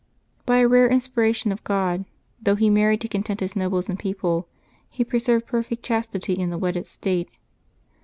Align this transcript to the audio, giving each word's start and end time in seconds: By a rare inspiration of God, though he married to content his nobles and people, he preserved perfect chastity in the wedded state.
By 0.47 0.57
a 0.57 0.67
rare 0.67 0.89
inspiration 0.89 1.51
of 1.51 1.63
God, 1.63 2.05
though 2.41 2.55
he 2.55 2.71
married 2.71 3.01
to 3.01 3.07
content 3.07 3.39
his 3.39 3.55
nobles 3.55 3.87
and 3.87 3.99
people, 3.99 4.47
he 4.89 5.03
preserved 5.03 5.45
perfect 5.45 5.83
chastity 5.83 6.33
in 6.33 6.49
the 6.49 6.57
wedded 6.57 6.87
state. 6.87 7.29